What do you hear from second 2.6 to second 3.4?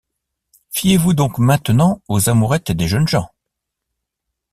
des jeunes gens!